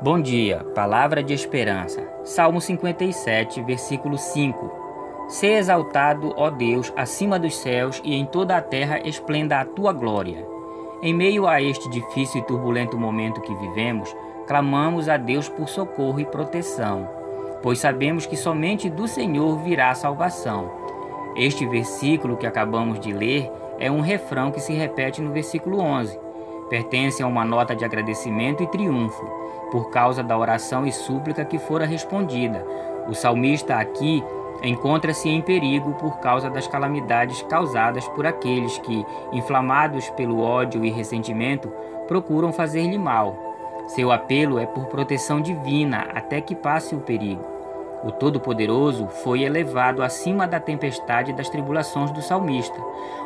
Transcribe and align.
Bom 0.00 0.20
dia, 0.20 0.64
palavra 0.76 1.24
de 1.24 1.34
esperança. 1.34 2.08
Salmo 2.22 2.60
57, 2.60 3.60
versículo 3.62 4.16
5. 4.16 5.26
Sê 5.26 5.54
exaltado, 5.54 6.32
ó 6.36 6.50
Deus, 6.50 6.92
acima 6.96 7.36
dos 7.36 7.56
céus 7.56 8.00
e 8.04 8.14
em 8.14 8.24
toda 8.24 8.56
a 8.56 8.62
terra 8.62 9.00
esplenda 9.04 9.58
a 9.58 9.64
tua 9.64 9.92
glória. 9.92 10.46
Em 11.02 11.12
meio 11.12 11.48
a 11.48 11.60
este 11.60 11.90
difícil 11.90 12.40
e 12.40 12.44
turbulento 12.44 12.96
momento 12.96 13.40
que 13.40 13.52
vivemos, 13.56 14.14
clamamos 14.46 15.08
a 15.08 15.16
Deus 15.16 15.48
por 15.48 15.68
socorro 15.68 16.20
e 16.20 16.24
proteção, 16.24 17.08
pois 17.60 17.80
sabemos 17.80 18.24
que 18.24 18.36
somente 18.36 18.88
do 18.88 19.08
Senhor 19.08 19.58
virá 19.64 19.90
a 19.90 19.96
salvação. 19.96 20.70
Este 21.34 21.66
versículo 21.66 22.36
que 22.36 22.46
acabamos 22.46 23.00
de 23.00 23.12
ler 23.12 23.50
é 23.80 23.90
um 23.90 24.00
refrão 24.00 24.52
que 24.52 24.60
se 24.60 24.72
repete 24.72 25.20
no 25.20 25.32
versículo 25.32 25.80
11 25.80 26.27
pertence 26.68 27.22
a 27.22 27.26
uma 27.26 27.44
nota 27.44 27.74
de 27.74 27.84
agradecimento 27.84 28.62
e 28.62 28.66
triunfo, 28.66 29.24
por 29.70 29.90
causa 29.90 30.22
da 30.22 30.36
oração 30.36 30.86
e 30.86 30.92
súplica 30.92 31.44
que 31.44 31.58
fora 31.58 31.84
respondida. 31.84 32.64
O 33.08 33.14
salmista 33.14 33.76
aqui 33.76 34.22
encontra-se 34.62 35.28
em 35.28 35.40
perigo 35.40 35.94
por 35.94 36.18
causa 36.18 36.50
das 36.50 36.66
calamidades 36.66 37.42
causadas 37.42 38.06
por 38.08 38.26
aqueles 38.26 38.78
que, 38.78 39.06
inflamados 39.32 40.10
pelo 40.10 40.40
ódio 40.40 40.84
e 40.84 40.90
ressentimento, 40.90 41.72
procuram 42.06 42.52
fazer-lhe 42.52 42.98
mal. 42.98 43.36
Seu 43.86 44.12
apelo 44.12 44.58
é 44.58 44.66
por 44.66 44.86
proteção 44.86 45.40
divina 45.40 46.08
até 46.14 46.40
que 46.40 46.54
passe 46.54 46.94
o 46.94 47.00
perigo. 47.00 47.57
O 48.04 48.12
Todo-Poderoso 48.12 49.08
foi 49.08 49.42
elevado 49.42 50.02
acima 50.02 50.46
da 50.46 50.60
tempestade 50.60 51.32
das 51.32 51.48
tribulações 51.48 52.10
do 52.12 52.22
salmista, 52.22 52.80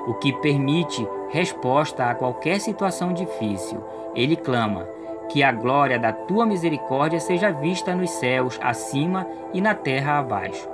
o 0.07 0.15
que 0.15 0.33
permite 0.33 1.07
resposta 1.31 2.07
a 2.07 2.15
qualquer 2.15 2.59
situação 2.59 3.13
difícil. 3.13 3.85
Ele 4.15 4.35
clama: 4.35 4.89
Que 5.29 5.43
a 5.43 5.53
glória 5.53 5.99
da 5.99 6.13
tua 6.13 6.47
misericórdia 6.47 7.21
seja 7.21 7.51
vista 7.51 7.95
nos 7.95 8.11
céus 8.11 8.59
acima 8.63 9.27
e 9.53 9.61
na 9.61 9.75
terra 9.75 10.19
abaixo. 10.19 10.69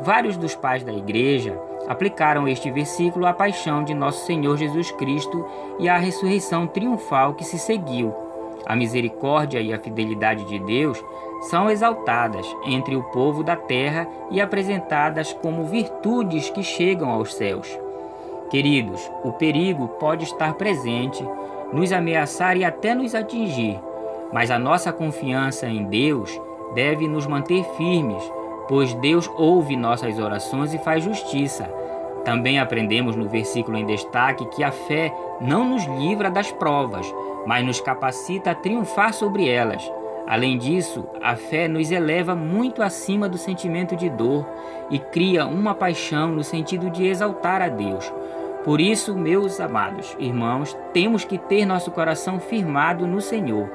Vários 0.00 0.36
dos 0.36 0.54
pais 0.54 0.84
da 0.84 0.92
igreja 0.92 1.58
aplicaram 1.88 2.46
este 2.46 2.70
versículo 2.70 3.26
à 3.26 3.32
paixão 3.32 3.82
de 3.82 3.94
nosso 3.94 4.26
Senhor 4.26 4.56
Jesus 4.56 4.92
Cristo 4.92 5.44
e 5.78 5.88
à 5.88 5.96
ressurreição 5.96 6.66
triunfal 6.66 7.34
que 7.34 7.44
se 7.44 7.58
seguiu. 7.58 8.27
A 8.68 8.76
misericórdia 8.76 9.60
e 9.60 9.72
a 9.72 9.78
fidelidade 9.78 10.44
de 10.44 10.58
Deus 10.58 11.02
são 11.40 11.70
exaltadas 11.70 12.46
entre 12.66 12.94
o 12.94 13.02
povo 13.04 13.42
da 13.42 13.56
terra 13.56 14.06
e 14.30 14.42
apresentadas 14.42 15.32
como 15.32 15.64
virtudes 15.64 16.50
que 16.50 16.62
chegam 16.62 17.10
aos 17.10 17.32
céus. 17.34 17.66
Queridos, 18.50 19.10
o 19.24 19.32
perigo 19.32 19.88
pode 20.00 20.24
estar 20.24 20.54
presente, 20.54 21.24
nos 21.72 21.92
ameaçar 21.92 22.56
e 22.58 22.64
até 22.64 22.94
nos 22.94 23.14
atingir, 23.14 23.80
mas 24.32 24.50
a 24.50 24.58
nossa 24.58 24.92
confiança 24.92 25.66
em 25.66 25.84
Deus 25.84 26.38
deve 26.74 27.08
nos 27.08 27.26
manter 27.26 27.64
firmes, 27.76 28.22
pois 28.68 28.92
Deus 28.94 29.30
ouve 29.36 29.76
nossas 29.76 30.18
orações 30.18 30.74
e 30.74 30.78
faz 30.78 31.02
justiça. 31.02 31.64
Também 32.24 32.58
aprendemos 32.58 33.16
no 33.16 33.28
versículo 33.28 33.78
em 33.78 33.86
destaque 33.86 34.44
que 34.46 34.62
a 34.62 34.70
fé 34.70 35.14
não 35.40 35.64
nos 35.64 35.86
livra 35.86 36.30
das 36.30 36.52
provas, 36.52 37.10
mas 37.48 37.64
nos 37.64 37.80
capacita 37.80 38.50
a 38.50 38.54
triunfar 38.54 39.14
sobre 39.14 39.48
elas. 39.48 39.90
Além 40.26 40.58
disso, 40.58 41.08
a 41.22 41.34
fé 41.34 41.66
nos 41.66 41.90
eleva 41.90 42.34
muito 42.34 42.82
acima 42.82 43.26
do 43.26 43.38
sentimento 43.38 43.96
de 43.96 44.10
dor 44.10 44.46
e 44.90 44.98
cria 44.98 45.46
uma 45.46 45.74
paixão 45.74 46.30
no 46.30 46.44
sentido 46.44 46.90
de 46.90 47.06
exaltar 47.06 47.62
a 47.62 47.70
Deus. 47.70 48.12
Por 48.64 48.82
isso, 48.82 49.16
meus 49.16 49.60
amados 49.60 50.14
irmãos, 50.18 50.76
temos 50.92 51.24
que 51.24 51.38
ter 51.38 51.64
nosso 51.64 51.90
coração 51.90 52.38
firmado 52.38 53.06
no 53.06 53.22
Senhor, 53.22 53.66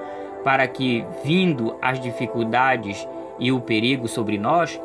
para 0.43 0.67
que, 0.67 1.03
vindo 1.23 1.75
as 1.81 1.99
dificuldades 1.99 3.07
e 3.39 3.51
o 3.51 3.59
perigo 3.59 4.07
sobre 4.07 4.37
nós, 4.37 4.79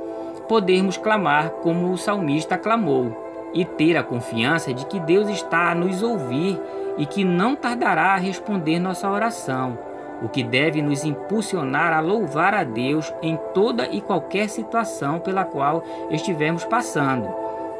podermos 0.48 0.96
clamar 0.96 1.50
como 1.60 1.92
o 1.92 1.98
salmista 1.98 2.56
clamou 2.56 3.27
e 3.52 3.64
ter 3.64 3.96
a 3.96 4.02
confiança 4.02 4.72
de 4.72 4.86
que 4.86 5.00
Deus 5.00 5.28
está 5.28 5.70
a 5.70 5.74
nos 5.74 6.02
ouvir 6.02 6.60
e 6.96 7.06
que 7.06 7.24
não 7.24 7.54
tardará 7.54 8.14
a 8.14 8.18
responder 8.18 8.78
nossa 8.78 9.08
oração 9.10 9.78
o 10.22 10.28
que 10.28 10.42
deve 10.42 10.82
nos 10.82 11.04
impulsionar 11.04 11.92
a 11.92 12.00
louvar 12.00 12.54
a 12.54 12.64
Deus 12.64 13.12
em 13.22 13.38
toda 13.54 13.86
e 13.86 14.00
qualquer 14.00 14.48
situação 14.48 15.18
pela 15.20 15.44
qual 15.44 15.82
estivermos 16.10 16.64
passando, 16.64 17.28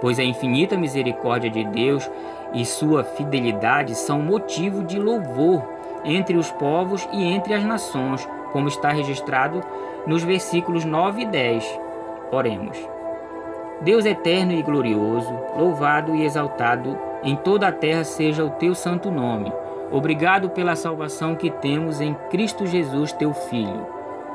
pois 0.00 0.18
a 0.18 0.24
infinita 0.24 0.76
misericórdia 0.76 1.50
de 1.50 1.64
Deus 1.64 2.08
e 2.54 2.64
sua 2.64 3.04
fidelidade 3.04 3.94
são 3.94 4.20
motivo 4.22 4.84
de 4.84 4.98
louvor 4.98 5.62
entre 6.04 6.36
os 6.36 6.50
povos 6.52 7.06
e 7.12 7.24
entre 7.24 7.54
as 7.54 7.64
nações, 7.64 8.26
como 8.52 8.68
está 8.68 8.90
registrado 8.90 9.62
nos 10.06 10.22
versículos 10.22 10.84
9 10.84 11.22
e 11.22 11.26
10. 11.26 11.80
Oremos. 12.30 12.97
Deus 13.80 14.04
eterno 14.04 14.52
e 14.52 14.62
glorioso, 14.62 15.32
louvado 15.56 16.14
e 16.14 16.24
exaltado 16.24 16.98
em 17.22 17.36
toda 17.36 17.68
a 17.68 17.72
terra 17.72 18.04
seja 18.04 18.44
o 18.44 18.50
teu 18.50 18.74
santo 18.74 19.10
nome 19.10 19.52
Obrigado 19.90 20.50
pela 20.50 20.76
salvação 20.76 21.34
que 21.34 21.50
temos 21.50 21.98
em 21.98 22.12
Cristo 22.28 22.66
Jesus, 22.66 23.10
teu 23.12 23.32
Filho. 23.32 23.86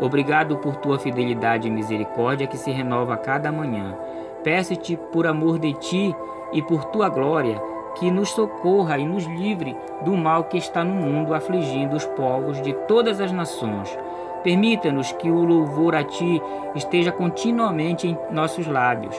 Obrigado 0.02 0.58
por 0.58 0.78
tua 0.78 0.98
fidelidade 0.98 1.68
e 1.68 1.72
misericórdia 1.72 2.48
que 2.48 2.58
se 2.58 2.72
renova 2.72 3.14
a 3.14 3.18
cada 3.18 3.52
manhã. 3.52 3.96
Peço-te, 4.44 4.98
por 4.98 5.28
amor 5.28 5.60
de 5.60 5.74
ti 5.74 6.16
e 6.52 6.62
por 6.64 6.86
tua 6.86 7.08
glória, 7.08 7.62
que 8.00 8.10
nos 8.10 8.32
socorra 8.32 8.98
e 8.98 9.06
nos 9.06 9.26
livre 9.26 9.78
do 10.04 10.18
mal 10.18 10.46
que 10.46 10.58
está 10.58 10.84
no 10.84 10.96
mundo 10.96 11.36
afligindo 11.36 11.96
os 11.96 12.06
povos 12.08 12.60
de 12.60 12.74
todas 12.88 13.22
as 13.22 13.32
nações. 13.32 13.96
Permita-nos 14.44 15.12
que 15.12 15.30
o 15.30 15.46
louvor 15.46 15.94
a 15.94 16.04
ti 16.04 16.42
esteja 16.74 17.12
continuamente 17.12 18.08
em 18.08 18.18
nossos 18.32 18.66
lábios. 18.66 19.16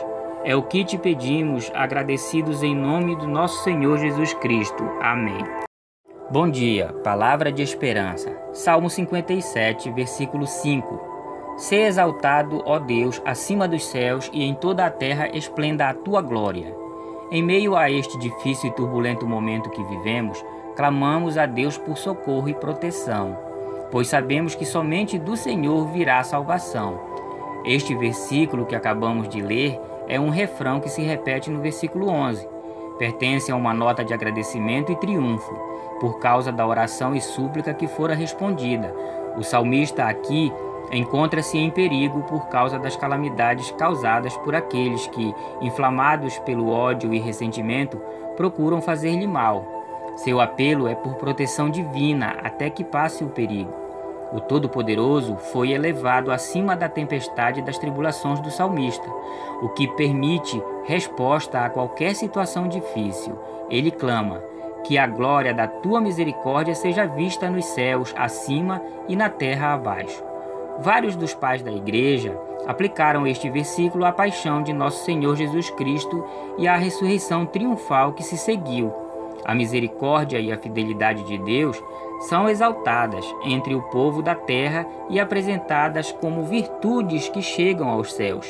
É 0.47 0.55
o 0.55 0.63
que 0.63 0.85
te 0.85 0.99
pedimos, 0.99 1.73
agradecidos 1.75 2.63
em 2.63 2.77
nome 2.77 3.17
do 3.17 3.27
nosso 3.27 3.65
Senhor 3.65 3.97
Jesus 3.97 4.35
Cristo. 4.35 4.85
Amém. 5.01 5.43
Bom 6.31 6.51
dia, 6.51 6.93
palavra 7.03 7.51
de 7.51 7.63
esperança. 7.63 8.31
Salmo 8.53 8.91
57, 8.91 9.91
versículo 9.93 10.47
5. 10.47 11.01
Sê 11.57 11.87
exaltado, 11.87 12.63
ó 12.67 12.79
Deus, 12.79 13.23
acima 13.25 13.67
dos 13.67 13.87
céus 13.87 14.31
e 14.35 14.45
em 14.45 14.55
toda 14.55 14.85
a 14.85 14.91
terra 14.91 15.35
esplenda 15.35 15.89
a 15.89 15.95
tua 15.95 16.21
glória. 16.21 16.77
Em 17.31 17.43
meio 17.43 17.75
a 17.75 17.91
este 17.91 18.19
difícil 18.19 18.69
e 18.69 18.75
turbulento 18.75 19.27
momento 19.27 19.71
que 19.71 19.83
vivemos, 19.83 20.45
clamamos 20.77 21.39
a 21.39 21.47
Deus 21.47 21.79
por 21.79 21.97
socorro 21.97 22.51
e 22.51 22.55
proteção, 22.55 23.39
pois 23.91 24.09
sabemos 24.09 24.55
que 24.55 24.67
somente 24.67 25.19
do 25.19 25.39
Senhor 25.39 25.87
virá 25.87 26.19
a 26.19 26.25
salvação. 26.25 27.01
Este 27.65 27.95
versículo 27.95 28.67
que 28.67 28.77
acabamos 28.77 29.27
de 29.27 29.41
ler 29.41 29.81
é 30.09 30.19
um 30.19 30.31
refrão 30.31 30.81
que 30.81 30.89
se 30.89 31.03
repete 31.03 31.51
no 31.51 31.61
versículo 31.61 32.09
11 32.09 32.55
pertence 32.99 33.51
a 33.51 33.57
uma 33.57 33.75
nota 33.75 34.05
de 34.05 34.15
agradecimento 34.15 34.93
e 34.93 34.97
triunfo, 34.97 35.55
por 36.01 36.19
causa 36.19 36.53
da 36.53 36.67
oração 36.67 37.15
e 37.15 37.21
súplica 37.21 37.75
que 37.75 37.87
fora 37.87 38.15
respondida. 38.15 38.95
O 39.37 39.43
salmista 39.43 40.05
aqui 40.05 40.53
encontra-se 40.93 41.59
em 41.59 41.71
perigo 41.71 42.23
por 42.23 42.49
causa 42.49 42.79
das 42.79 42.95
calamidades 42.97 43.71
causadas 43.73 44.37
por 44.39 44.55
aqueles 44.55 45.07
que, 45.09 45.35
inflamados 45.61 46.39
pelo 46.41 46.69
ódio 46.69 47.13
e 47.13 47.19
ressentimento, 47.19 48.01
procuram 48.37 48.81
fazer-lhe 48.81 49.27
mal. 49.27 49.65
Seu 50.17 50.41
apelo 50.41 50.87
é 50.87 50.95
por 50.95 51.15
proteção 51.15 51.69
divina 51.69 52.37
até 52.43 52.71
que 52.71 52.85
passe 52.85 53.25
o 53.25 53.29
perigo. 53.29 53.84
O 54.35 54.41
Todo-Poderoso 54.41 55.37
foi 55.37 55.71
elevado 55.71 56.33
acima 56.33 56.75
da 56.75 56.89
tempestade 56.89 57.63
das 57.63 57.79
tribulações 57.79 58.41
do 58.41 58.51
salmista, 58.51 59.09
o 59.63 59.69
que 59.69 59.87
permite 59.87 60.61
resposta 60.85 61.61
a 61.61 61.71
qualquer 61.71 62.17
situação 62.17 62.67
difícil. 62.67 63.39
Ele 63.71 63.93
clama: 63.93 64.43
Que 64.83 64.99
a 64.99 65.07
glória 65.07 65.55
da 65.55 65.69
tua 65.69 66.01
misericórdia 66.01 66.75
seja 66.75 67.07
vista 67.07 67.49
nos 67.49 67.65
céus 67.67 68.13
acima 68.17 68.83
e 69.09 69.15
na 69.15 69.31
terra 69.31 69.73
abaixo. 69.73 70.21
Vários 70.81 71.15
dos 71.15 71.33
pais 71.33 71.63
da 71.63 71.71
igreja 71.71 72.37
aplicaram 72.67 73.29
este 73.29 73.49
versículo 73.49 74.05
à 74.05 74.11
paixão 74.11 74.65
de 74.65 74.73
nosso 74.73 75.05
Senhor 75.05 75.37
Jesus 75.37 75.71
Cristo 75.71 76.27
e 76.59 76.67
à 76.67 76.77
ressurreição 76.77 77.47
triunfal 77.47 78.15
que 78.15 78.25
se 78.25 78.37
seguiu. 78.37 79.04
A 79.45 79.55
misericórdia 79.55 80.39
e 80.41 80.51
a 80.51 80.59
fidelidade 80.59 81.23
de 81.25 81.37
Deus 81.39 81.83
são 82.29 82.49
exaltadas 82.49 83.25
entre 83.45 83.75
o 83.75 83.83
povo 83.83 84.23
da 84.23 84.35
terra 84.35 84.87
e 85.11 85.21
apresentadas 85.21 86.11
como 86.13 86.45
virtudes 86.45 87.29
que 87.29 87.43
chegam 87.43 87.89
aos 87.89 88.13
céus. 88.15 88.47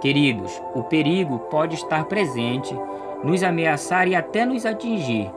Queridos, 0.00 0.62
o 0.74 0.82
perigo 0.82 1.38
pode 1.50 1.74
estar 1.74 2.04
presente, 2.04 2.74
nos 3.22 3.42
ameaçar 3.42 4.08
e 4.08 4.14
até 4.14 4.44
nos 4.44 4.64
atingir, 4.64 5.30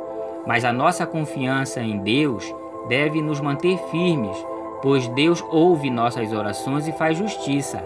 mas 0.46 0.64
a 0.64 0.72
nossa 0.72 1.06
confiança 1.06 1.82
em 1.82 1.98
Deus 1.98 2.54
deve 2.88 3.22
nos 3.22 3.42
manter 3.42 3.78
firmes, 3.90 4.38
pois 4.82 5.08
Deus 5.10 5.44
ouve 5.50 5.90
nossas 5.90 6.32
orações 6.32 6.88
e 6.88 6.92
faz 6.94 7.18
justiça. 7.18 7.86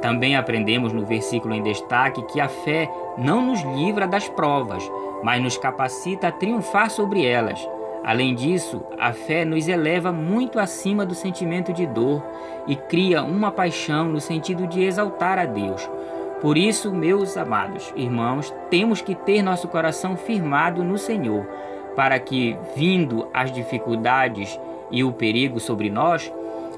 Também 0.00 0.34
aprendemos 0.36 0.92
no 0.92 1.04
versículo 1.04 1.54
em 1.54 1.62
destaque 1.62 2.22
que 2.22 2.40
a 2.40 2.48
fé 2.48 2.90
não 3.16 3.40
nos 3.40 3.62
livra 3.62 4.06
das 4.06 4.28
provas, 4.28 4.82
mas 5.22 5.42
nos 5.42 5.56
capacita 5.56 6.28
a 6.28 6.32
triunfar 6.32 6.90
sobre 6.90 7.24
elas. 7.24 7.66
Além 8.04 8.34
disso, 8.34 8.82
a 8.98 9.12
fé 9.12 9.44
nos 9.44 9.68
eleva 9.68 10.10
muito 10.10 10.58
acima 10.58 11.06
do 11.06 11.14
sentimento 11.14 11.72
de 11.72 11.86
dor 11.86 12.22
e 12.66 12.74
cria 12.74 13.22
uma 13.22 13.52
paixão 13.52 14.08
no 14.08 14.20
sentido 14.20 14.66
de 14.66 14.82
exaltar 14.82 15.38
a 15.38 15.44
Deus. 15.44 15.88
Por 16.40 16.58
isso, 16.58 16.92
meus 16.92 17.36
amados 17.36 17.92
irmãos, 17.94 18.52
temos 18.68 19.00
que 19.00 19.14
ter 19.14 19.42
nosso 19.42 19.68
coração 19.68 20.16
firmado 20.16 20.82
no 20.82 20.98
Senhor, 20.98 21.46
para 21.94 22.18
que, 22.18 22.56
vindo 22.74 23.28
as 23.32 23.52
dificuldades 23.52 24.58
e 24.90 25.04
o 25.04 25.12
perigo 25.12 25.60
sobre 25.60 25.88
nós, 25.88 26.32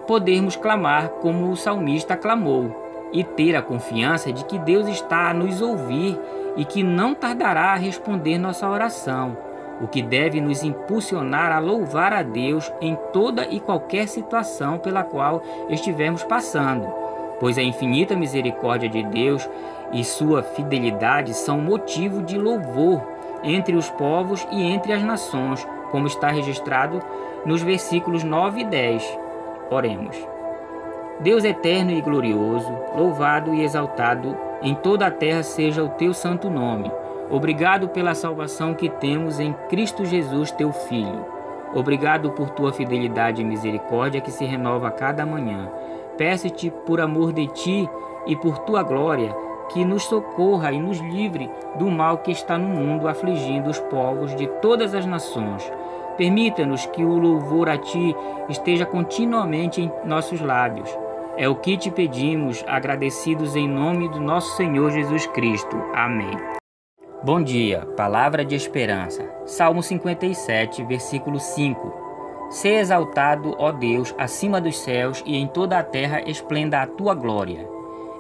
podermos 0.07 0.55
clamar 0.55 1.09
como 1.09 1.51
o 1.51 1.57
salmista 1.57 2.15
clamou 2.15 3.09
e 3.11 3.25
ter 3.25 3.57
a 3.57 3.63
confiança 3.63 4.31
de 4.31 4.45
que 4.45 4.59
Deus 4.59 4.87
está 4.89 5.31
a 5.31 5.35
nos 5.35 5.63
ouvir 5.63 6.21
e 6.57 6.65
que 6.65 6.83
não 6.83 7.15
tardará 7.15 7.73
a 7.73 7.77
responder 7.77 8.39
nossa 8.39 8.69
oração 8.69 9.37
o 9.81 9.89
que 9.89 10.03
deve 10.03 10.41
nos 10.41 10.63
impulsionar 10.63 11.53
a 11.53 11.59
louvar 11.59 12.13
a 12.13 12.23
Deus 12.23 12.73
em 12.81 12.97
toda 13.13 13.47
e 13.47 13.61
qualquer 13.61 14.09
situação 14.09 14.79
pela 14.79 15.03
qual 15.03 15.43
estivermos 15.69 16.23
passando, 16.23 16.87
pois 17.41 17.59
a 17.59 17.63
infinita 17.63 18.17
misericórdia 18.17 18.89
de 18.89 19.03
Deus 19.03 19.49
e 19.93 20.05
sua 20.05 20.43
fidelidade 20.43 21.35
são 21.35 21.61
motivo 21.61 22.23
de 22.23 22.39
louvor 22.39 23.03
entre 23.43 23.77
os 23.77 23.91
povos 23.91 24.47
e 24.51 24.63
entre 24.63 24.93
as 24.93 25.03
nações, 25.03 25.67
como 25.91 26.07
está 26.07 26.29
registrado 26.29 27.01
nos 27.45 27.63
versículos 27.63 28.25
9 28.25 28.63
e 28.63 28.65
10. 28.65 29.19
Oremos. 29.71 30.34
Deus 31.21 31.45
eterno 31.45 31.91
e 31.91 32.01
glorioso, 32.01 32.73
louvado 32.95 33.55
e 33.55 33.63
exaltado 33.63 34.37
em 34.63 34.75
toda 34.75 35.07
a 35.07 35.11
terra 35.11 35.43
seja 35.43 35.83
o 35.83 35.89
teu 35.91 36.13
santo 36.13 36.51
nome 36.51 36.91
Obrigado 37.31 37.89
pela 37.89 38.15
salvação 38.15 38.75
que 38.75 38.89
temos 38.89 39.41
em 39.41 39.53
Cristo 39.69 40.05
Jesus, 40.05 40.51
teu 40.51 40.73
Filho. 40.73 41.25
Obrigado 41.75 42.31
por 42.31 42.51
tua 42.51 42.73
fidelidade 42.73 43.41
e 43.41 43.45
misericórdia 43.45 44.21
que 44.21 44.31
se 44.31 44.45
renova 44.45 44.89
a 44.89 44.91
cada 44.91 45.25
manhã. 45.25 45.71
Peço-te, 46.19 46.71
por 46.71 47.01
amor 47.01 47.33
de 47.33 47.47
ti 47.49 47.89
e 48.27 48.37
por 48.37 48.59
tua 48.59 48.83
glória, 48.83 49.35
que 49.73 49.85
nos 49.85 50.05
socorra 50.05 50.71
e 50.71 50.79
nos 50.79 50.99
livre 50.99 51.51
do 51.79 51.91
mal 51.91 52.19
que 52.19 52.31
está 52.31 52.59
no 52.59 52.69
mundo 52.69 53.09
afligindo 53.09 53.71
os 53.71 53.81
povos 53.81 54.37
de 54.37 54.47
todas 54.61 54.95
as 54.95 55.07
nações. 55.07 55.69
Permita-nos 56.17 56.87
que 56.87 57.05
o 57.05 57.19
louvor 57.19 57.69
a 57.69 57.77
ti 57.77 58.15
esteja 58.49 58.87
continuamente 58.87 59.81
em 59.83 59.93
nossos 60.05 60.41
lábios. 60.41 60.89
É 61.37 61.49
o 61.49 61.57
que 61.57 61.77
te 61.77 61.91
pedimos, 61.91 62.65
agradecidos 62.69 63.57
em 63.57 63.69
nome 63.69 64.09
do 64.09 64.21
nosso 64.21 64.57
Senhor 64.57 64.93
Jesus 64.93 65.27
Cristo. 65.27 65.77
Amém. 65.93 66.31
Bom 67.25 67.43
dia, 67.43 67.87
palavra 67.97 68.45
de 68.45 68.55
esperança. 68.55 69.29
Salmo 69.45 69.83
57, 69.83 70.85
versículo 70.85 71.41
5. 71.41 71.93
Se 72.51 72.69
exaltado, 72.69 73.57
ó 73.59 73.73
Deus, 73.73 74.15
acima 74.17 74.61
dos 74.61 74.79
céus 74.79 75.23
e 75.27 75.37
em 75.37 75.49
toda 75.49 75.79
a 75.79 75.83
terra 75.83 76.23
esplenda 76.25 76.81
a 76.81 76.87
tua 76.87 77.15
glória. 77.15 77.69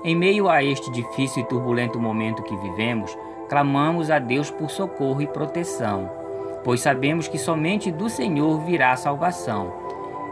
Em 0.02 0.17
meio 0.17 0.49
a 0.49 0.64
este 0.64 0.91
difícil 0.91 1.44
e 1.44 1.46
turbulento 1.46 2.00
momento 2.00 2.43
que 2.43 2.56
vivemos, 2.56 3.17
clamamos 3.49 4.11
a 4.11 4.19
Deus 4.19 4.50
por 4.50 4.69
socorro 4.70 5.23
e 5.23 5.26
proteção, 5.26 6.24
pois 6.64 6.81
sabemos 6.81 7.28
que 7.28 7.38
somente 7.38 7.93
do 7.93 8.08
Senhor 8.08 8.58
virá 8.61 8.93
a 8.93 8.96
salvação. 8.96 9.72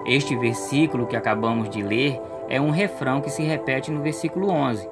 Este 0.06 0.34
versículo 0.34 1.06
que 1.06 1.14
acabamos 1.14 1.68
de 1.68 1.82
ler 1.82 2.20
é 2.48 2.60
um 2.60 2.70
refrão 2.70 3.20
que 3.20 3.30
se 3.30 3.42
repete 3.42 3.90
no 3.90 4.02
versículo 4.02 4.50
11. 4.50 4.88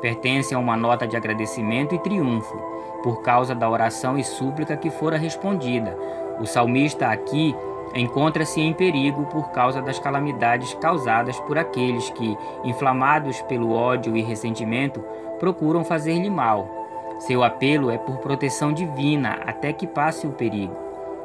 Pertence 0.00 0.54
a 0.54 0.58
uma 0.58 0.76
nota 0.76 1.06
de 1.06 1.16
agradecimento 1.16 1.94
e 1.94 1.98
triunfo 1.98 2.56
por 3.02 3.22
causa 3.22 3.54
da 3.54 3.68
oração 3.68 4.16
e 4.16 4.24
súplica 4.24 4.76
que 4.76 4.88
fora 4.88 5.18
respondida. 5.18 5.96
O 6.40 6.46
salmista 6.46 7.08
aqui 7.08 7.54
encontra-se 7.94 8.60
em 8.60 8.72
perigo 8.72 9.26
por 9.26 9.50
causa 9.50 9.82
das 9.82 9.98
calamidades 9.98 10.74
causadas 10.74 11.38
por 11.40 11.58
aqueles 11.58 12.08
que, 12.10 12.36
inflamados 12.64 13.42
pelo 13.42 13.72
ódio 13.72 14.16
e 14.16 14.22
ressentimento, 14.22 15.04
procuram 15.38 15.84
fazer-lhe 15.84 16.30
mal. 16.30 16.66
Seu 17.20 17.44
apelo 17.44 17.90
é 17.90 17.98
por 17.98 18.18
proteção 18.18 18.72
divina 18.72 19.38
até 19.46 19.72
que 19.72 19.86
passe 19.86 20.26
o 20.26 20.32
perigo. 20.32 20.83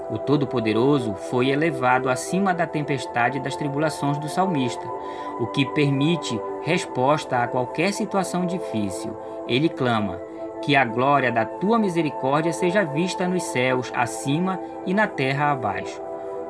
O 0.09 0.17
Todo-Poderoso 0.17 1.13
foi 1.13 1.49
elevado 1.49 2.09
acima 2.09 2.53
da 2.53 2.65
tempestade 2.65 3.37
e 3.37 3.41
das 3.41 3.55
tribulações 3.55 4.17
do 4.17 4.27
salmista, 4.27 4.85
o 5.39 5.47
que 5.47 5.65
permite 5.73 6.39
resposta 6.63 7.37
a 7.37 7.47
qualquer 7.47 7.93
situação 7.93 8.45
difícil. 8.45 9.15
Ele 9.47 9.69
clama: 9.69 10.19
que 10.61 10.75
a 10.75 10.83
glória 10.83 11.31
da 11.31 11.45
tua 11.45 11.79
misericórdia 11.79 12.51
seja 12.51 12.83
vista 12.83 13.27
nos 13.27 13.43
céus 13.43 13.91
acima 13.95 14.59
e 14.85 14.93
na 14.93 15.07
terra 15.07 15.51
abaixo. 15.51 16.01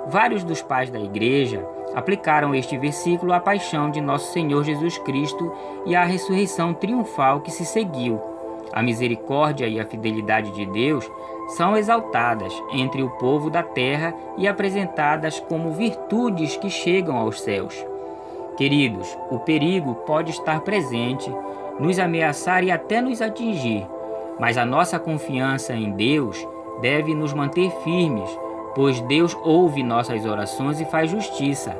Vários 0.07 0.43
dos 0.43 0.61
pais 0.61 0.89
da 0.89 0.99
igreja 0.99 1.65
aplicaram 1.93 2.55
este 2.55 2.77
versículo 2.77 3.33
à 3.33 3.39
paixão 3.39 3.91
de 3.91 4.01
nosso 4.01 4.31
Senhor 4.31 4.63
Jesus 4.63 4.97
Cristo 4.99 5.51
e 5.85 5.95
à 5.95 6.03
ressurreição 6.03 6.73
triunfal 6.73 7.41
que 7.41 7.51
se 7.51 7.65
seguiu. 7.65 8.19
A 8.71 8.81
misericórdia 8.81 9.67
e 9.67 9.79
a 9.79 9.85
fidelidade 9.85 10.51
de 10.51 10.65
Deus 10.65 11.09
são 11.49 11.75
exaltadas 11.75 12.53
entre 12.71 13.01
o 13.01 13.09
povo 13.09 13.49
da 13.49 13.63
terra 13.63 14.13
e 14.37 14.47
apresentadas 14.47 15.39
como 15.39 15.71
virtudes 15.71 16.55
que 16.57 16.69
chegam 16.69 17.17
aos 17.17 17.41
céus. 17.41 17.75
Queridos, 18.55 19.17
o 19.31 19.39
perigo 19.39 19.95
pode 20.05 20.31
estar 20.31 20.61
presente, 20.61 21.33
nos 21.79 21.97
ameaçar 21.97 22.63
e 22.63 22.71
até 22.71 23.01
nos 23.01 23.21
atingir, 23.21 23.87
mas 24.39 24.57
a 24.57 24.65
nossa 24.65 24.99
confiança 24.99 25.73
em 25.73 25.91
Deus 25.91 26.45
deve 26.81 27.15
nos 27.15 27.33
manter 27.33 27.71
firmes, 27.83 28.29
pois 28.75 28.99
Deus 29.01 29.35
ouve 29.43 29.81
nossas 29.81 30.25
orações 30.25 30.79
e 30.79 30.85
faz 30.85 31.09
justiça. 31.09 31.71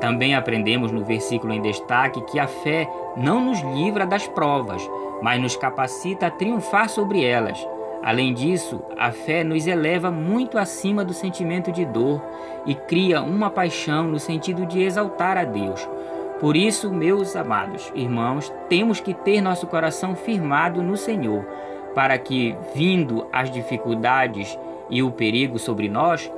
Também 0.00 0.34
aprendemos 0.34 0.92
no 0.92 1.02
versículo 1.02 1.52
em 1.52 1.60
destaque 1.60 2.20
que 2.22 2.38
a 2.38 2.46
fé 2.46 2.88
não 3.16 3.40
nos 3.40 3.60
livra 3.60 4.06
das 4.06 4.28
provas, 4.28 4.88
mas 5.20 5.40
nos 5.40 5.56
capacita 5.56 6.26
a 6.26 6.30
triunfar 6.30 6.88
sobre 6.88 7.24
elas. 7.24 7.58
Além 8.02 8.32
disso, 8.32 8.80
a 8.96 9.10
fé 9.10 9.42
nos 9.42 9.66
eleva 9.66 10.10
muito 10.10 10.56
acima 10.56 11.04
do 11.04 11.12
sentimento 11.12 11.72
de 11.72 11.84
dor 11.84 12.22
e 12.64 12.74
cria 12.74 13.20
uma 13.22 13.50
paixão 13.50 14.06
no 14.06 14.18
sentido 14.18 14.64
de 14.66 14.82
exaltar 14.82 15.36
a 15.36 15.44
Deus. 15.44 15.86
Por 16.40 16.56
isso, 16.56 16.92
meus 16.92 17.34
amados 17.34 17.90
irmãos, 17.94 18.52
temos 18.68 19.00
que 19.00 19.12
ter 19.12 19.40
nosso 19.40 19.66
coração 19.66 20.14
firmado 20.14 20.82
no 20.82 20.96
Senhor 20.96 21.44
para 21.94 22.16
que, 22.16 22.56
vindo 22.74 23.26
as 23.32 23.50
dificuldades 23.50 24.56
e 24.88 25.02
o 25.02 25.10
perigo 25.10 25.58
sobre 25.58 25.88
nós, 25.88 26.30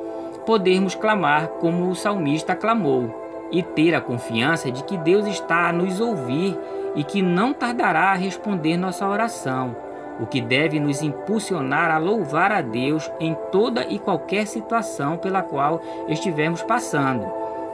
podermos 0.46 0.94
clamar 0.94 1.48
como 1.60 1.90
o 1.90 1.94
salmista 1.94 2.56
clamou 2.56 3.14
e 3.52 3.62
ter 3.62 3.94
a 3.94 4.00
confiança 4.00 4.70
de 4.70 4.82
que 4.84 4.96
Deus 4.96 5.26
está 5.26 5.68
a 5.68 5.72
nos 5.72 6.00
ouvir 6.00 6.58
e 6.94 7.04
que 7.04 7.20
não 7.20 7.52
tardará 7.52 8.12
a 8.12 8.14
responder 8.14 8.76
nossa 8.76 9.06
oração, 9.06 9.76
o 10.20 10.26
que 10.26 10.40
deve 10.40 10.78
nos 10.78 11.02
impulsionar 11.02 11.90
a 11.90 11.98
louvar 11.98 12.52
a 12.52 12.60
Deus 12.60 13.10
em 13.18 13.34
toda 13.50 13.84
e 13.88 13.98
qualquer 13.98 14.46
situação 14.46 15.16
pela 15.16 15.42
qual 15.42 15.80
estivermos 16.08 16.62
passando, 16.62 17.26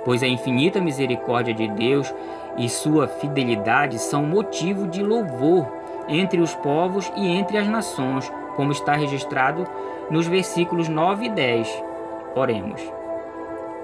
pois 0.04 0.22
a 0.22 0.28
infinita 0.28 0.80
misericórdia 0.80 1.52
de 1.52 1.66
Deus 1.68 2.14
e 2.56 2.68
sua 2.68 3.08
fidelidade 3.08 3.98
são 3.98 4.24
motivo 4.24 4.86
de 4.86 5.02
louvor 5.02 5.66
entre 6.08 6.40
os 6.40 6.54
povos 6.54 7.10
e 7.16 7.26
entre 7.26 7.58
as 7.58 7.66
nações, 7.66 8.32
como 8.54 8.70
está 8.70 8.94
registrado 8.94 9.66
nos 10.08 10.26
versículos 10.26 10.88
9 10.88 11.26
e 11.26 11.28
10. 11.30 11.82
Oremos. 12.36 12.80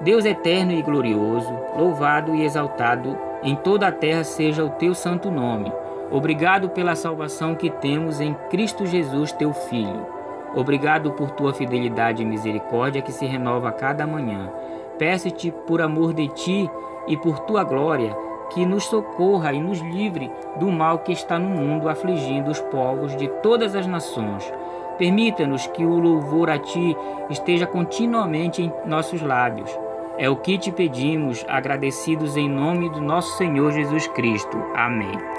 Deus 0.00 0.24
eterno 0.24 0.72
e 0.72 0.82
glorioso, 0.82 1.52
louvado 1.76 2.34
e 2.34 2.44
exaltado 2.44 3.18
em 3.42 3.56
toda 3.56 3.88
a 3.88 3.92
terra 3.92 4.24
seja 4.24 4.64
o 4.64 4.70
teu 4.70 4.94
santo 4.94 5.30
nome. 5.30 5.72
Obrigado 6.12 6.68
pela 6.68 6.94
salvação 6.94 7.54
que 7.54 7.70
temos 7.70 8.20
em 8.20 8.34
Cristo 8.50 8.84
Jesus, 8.84 9.32
teu 9.32 9.54
Filho. 9.54 10.06
Obrigado 10.54 11.12
por 11.12 11.30
tua 11.30 11.54
fidelidade 11.54 12.22
e 12.22 12.26
misericórdia 12.26 13.00
que 13.00 13.10
se 13.10 13.24
renova 13.24 13.70
a 13.70 13.72
cada 13.72 14.06
manhã. 14.06 14.52
Peço-te, 14.98 15.50
por 15.66 15.80
amor 15.80 16.12
de 16.12 16.28
ti 16.28 16.70
e 17.08 17.16
por 17.16 17.38
tua 17.40 17.64
glória, 17.64 18.14
que 18.50 18.66
nos 18.66 18.84
socorra 18.84 19.54
e 19.54 19.60
nos 19.60 19.80
livre 19.80 20.30
do 20.60 20.70
mal 20.70 20.98
que 20.98 21.12
está 21.12 21.38
no 21.38 21.48
mundo 21.48 21.88
afligindo 21.88 22.50
os 22.50 22.60
povos 22.60 23.16
de 23.16 23.28
todas 23.42 23.74
as 23.74 23.86
nações. 23.86 24.52
Permita-nos 24.98 25.66
que 25.68 25.86
o 25.86 25.98
louvor 25.98 26.50
a 26.50 26.58
Ti 26.58 26.94
esteja 27.30 27.66
continuamente 27.66 28.62
em 28.62 28.72
nossos 28.84 29.22
lábios. 29.22 29.70
É 30.18 30.28
o 30.28 30.36
que 30.36 30.58
te 30.58 30.70
pedimos, 30.70 31.42
agradecidos 31.48 32.36
em 32.36 32.48
nome 32.48 32.90
do 32.90 33.00
nosso 33.00 33.38
Senhor 33.38 33.72
Jesus 33.72 34.06
Cristo. 34.08 34.62
Amém. 34.74 35.18